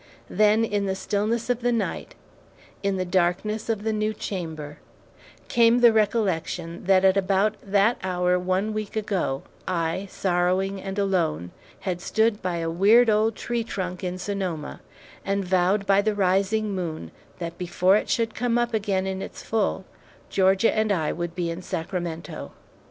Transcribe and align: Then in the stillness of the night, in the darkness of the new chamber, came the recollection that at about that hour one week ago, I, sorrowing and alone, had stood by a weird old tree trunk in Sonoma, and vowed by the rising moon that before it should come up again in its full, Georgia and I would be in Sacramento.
Then 0.31 0.65
in 0.65 0.87
the 0.87 0.95
stillness 0.95 1.47
of 1.47 1.61
the 1.61 1.71
night, 1.71 2.15
in 2.81 2.97
the 2.97 3.05
darkness 3.05 3.69
of 3.69 3.83
the 3.83 3.93
new 3.93 4.15
chamber, 4.15 4.79
came 5.47 5.79
the 5.81 5.93
recollection 5.93 6.85
that 6.85 7.05
at 7.05 7.17
about 7.17 7.53
that 7.61 7.97
hour 8.01 8.39
one 8.39 8.73
week 8.73 8.95
ago, 8.95 9.43
I, 9.67 10.07
sorrowing 10.09 10.81
and 10.81 10.97
alone, 10.97 11.51
had 11.81 12.01
stood 12.01 12.41
by 12.41 12.55
a 12.57 12.71
weird 12.71 13.11
old 13.11 13.35
tree 13.35 13.63
trunk 13.63 14.03
in 14.03 14.17
Sonoma, 14.17 14.81
and 15.23 15.45
vowed 15.45 15.85
by 15.85 16.01
the 16.01 16.15
rising 16.15 16.73
moon 16.73 17.11
that 17.37 17.59
before 17.59 17.95
it 17.95 18.09
should 18.09 18.33
come 18.33 18.57
up 18.57 18.73
again 18.73 19.05
in 19.05 19.21
its 19.21 19.43
full, 19.43 19.85
Georgia 20.31 20.75
and 20.75 20.91
I 20.91 21.11
would 21.11 21.35
be 21.35 21.51
in 21.51 21.61
Sacramento. 21.61 22.53